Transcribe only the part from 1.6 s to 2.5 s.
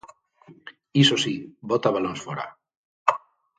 bota balóns fóra.